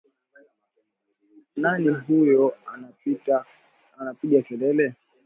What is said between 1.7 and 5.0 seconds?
huyo anapiga kelele?